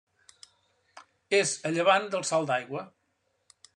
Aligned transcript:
És 1.39 1.53
a 1.71 1.73
llevant 1.75 2.09
del 2.17 2.25
Salt 2.31 2.51
d'Aigua. 2.53 2.83